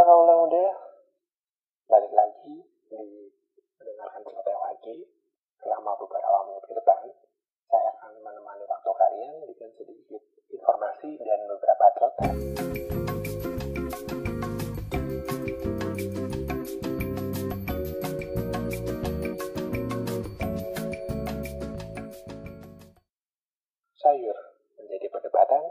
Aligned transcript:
Kaula 0.00 0.32
muda, 0.32 0.64
balik 1.84 2.08
lagi 2.16 2.56
di 2.88 3.28
mendengarkan 3.76 4.24
cerita 4.24 4.48
lagi 4.48 4.96
selama 5.60 5.92
beberapa 6.00 6.40
menit 6.48 6.64
ke 6.64 6.72
depan. 6.72 7.04
Saya 7.68 7.92
akan 8.00 8.24
menemani 8.24 8.64
waktu 8.64 8.90
kalian 8.96 9.44
dengan 9.44 9.70
sedikit 9.76 10.22
informasi 10.48 11.20
dan 11.20 11.40
beberapa 11.52 11.84
cerita. 12.00 12.26
Sayur 24.00 24.36
menjadi 24.80 25.06
perdebatan 25.12 25.62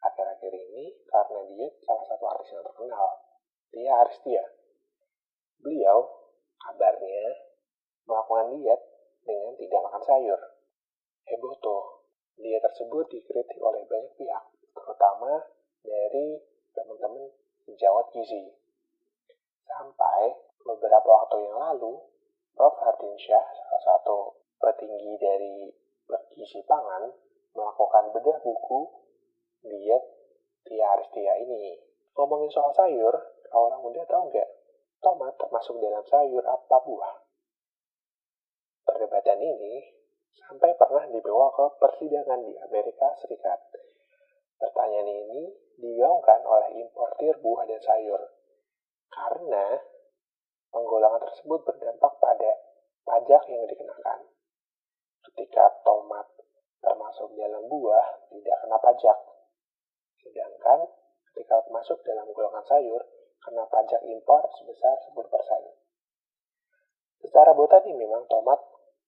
akhir-akhir 0.00 0.52
ini 0.56 1.04
karena 1.12 1.40
dia 1.52 1.68
salah 1.84 2.04
satu 2.08 2.24
artis 2.32 2.48
yang 2.56 2.64
terkenal. 2.64 3.27
Dia 3.72 3.92
Aristia. 4.04 4.44
Beliau 5.60 6.08
kabarnya 6.58 7.48
melakukan 8.08 8.56
diet 8.56 8.80
dengan 9.24 9.52
tidak 9.56 9.80
makan 9.84 10.02
sayur. 10.04 10.40
Heboh 11.28 11.54
tuh. 11.60 11.84
Diet 12.38 12.62
tersebut 12.62 13.10
dikritik 13.10 13.58
oleh 13.58 13.82
banyak 13.90 14.14
pihak, 14.14 14.44
terutama 14.70 15.42
dari 15.82 16.38
teman-teman 16.70 17.34
sejawat 17.66 18.14
gizi. 18.14 18.54
Sampai 19.66 20.38
beberapa 20.62 21.02
waktu 21.02 21.50
yang 21.50 21.58
lalu, 21.58 21.98
Prof. 22.54 22.78
Hardinsyah, 22.78 23.42
salah 23.42 23.82
satu 23.82 24.38
petinggi 24.62 25.18
dari 25.18 25.66
bergizi 26.06 26.62
pangan, 26.62 27.10
melakukan 27.58 28.14
bedah 28.14 28.38
buku 28.38 28.80
diet 29.66 30.04
Tia 30.62 30.86
Aristia 30.94 31.34
ini. 31.42 31.74
Ngomongin 32.14 32.50
soal 32.54 32.70
sayur, 32.70 33.14
orang 33.56 33.80
muda 33.80 34.04
tahu 34.04 34.28
nggak? 34.28 34.48
Tomat 34.98 35.34
termasuk 35.38 35.78
dalam 35.78 36.02
sayur 36.04 36.42
apa 36.42 36.76
buah? 36.82 37.14
Perdebatan 38.82 39.38
ini 39.38 39.84
sampai 40.34 40.74
pernah 40.74 41.04
dibawa 41.06 41.52
ke 41.54 41.64
persidangan 41.78 42.40
di 42.42 42.52
Amerika 42.58 43.14
Serikat. 43.20 43.60
Pertanyaan 44.58 45.06
ini 45.06 45.42
digaungkan 45.78 46.42
oleh 46.42 46.82
importir 46.82 47.38
buah 47.38 47.62
dan 47.68 47.78
sayur. 47.78 48.18
Karena 49.08 49.78
penggolongan 50.74 51.22
tersebut 51.30 51.62
berdampak 51.62 52.12
pada 52.18 52.50
pajak 53.06 53.42
yang 53.48 53.64
dikenakan. 53.70 54.20
Ketika 55.30 55.78
tomat 55.86 56.26
termasuk 56.82 57.30
dalam 57.38 57.64
buah 57.70 58.06
tidak 58.32 58.56
kena 58.64 58.78
pajak. 58.82 59.18
Sedangkan 60.22 60.90
ketika 61.30 61.62
masuk 61.70 62.02
dalam 62.02 62.26
golongan 62.34 62.64
sayur, 62.66 63.02
kena 63.44 63.64
pajak 63.70 64.02
impor 64.06 64.42
sebesar 64.58 64.94
10%. 65.12 65.18
Secara 67.24 67.50
botani 67.54 67.92
memang 67.94 68.24
tomat 68.30 68.60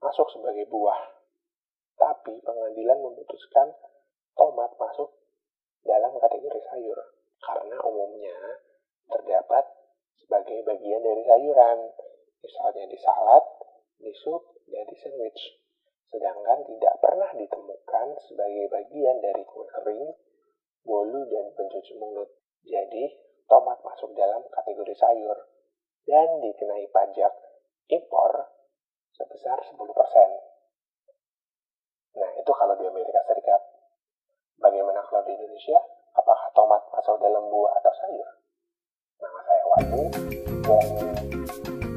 masuk 0.00 0.28
sebagai 0.32 0.64
buah. 0.68 0.96
Tapi 1.98 2.40
pengadilan 2.42 2.98
memutuskan 3.02 3.74
tomat 4.38 4.70
masuk 4.78 5.10
dalam 5.84 6.14
kategori 6.16 6.60
sayur. 6.70 6.98
Karena 7.38 7.78
umumnya 7.84 8.38
terdapat 9.10 9.64
sebagai 10.18 10.62
bagian 10.64 11.02
dari 11.02 11.22
sayuran. 11.26 11.78
Misalnya 12.38 12.84
di 12.86 12.98
salad, 13.02 13.44
di 13.98 14.12
sup, 14.14 14.62
dan 14.70 14.86
di 14.86 14.96
sandwich 15.00 15.42
sedangkan 16.08 16.64
tidak 16.64 16.94
pernah 17.04 17.28
ditemukan 17.36 18.06
sebagai 18.24 18.64
bagian 18.72 19.16
dari 19.20 19.44
kue 19.44 19.64
kering, 19.68 20.08
bolu, 20.80 21.20
dan 21.28 21.52
pencuci 21.52 22.00
mulut. 22.00 22.32
Jadi, 22.64 23.12
tomat 23.48 23.80
masuk 23.80 24.12
dalam 24.12 24.44
kategori 24.52 24.94
sayur 24.94 25.38
dan 26.04 26.28
dikenai 26.44 26.86
pajak 26.92 27.32
impor 27.88 28.52
sebesar 29.16 29.58
10%. 29.64 29.80
Nah, 32.18 32.30
itu 32.36 32.52
kalau 32.52 32.74
di 32.76 32.84
Amerika 32.86 33.20
Serikat. 33.26 33.62
Bagaimana 34.58 35.00
kalau 35.06 35.22
di 35.24 35.32
Indonesia? 35.38 35.78
Apakah 36.18 36.50
tomat 36.52 36.82
masuk 36.92 37.16
dalam 37.22 37.46
buah 37.46 37.78
atau 37.78 37.92
sayur? 37.94 38.28
Nama 39.22 39.40
saya 39.46 39.64
dan 40.66 41.87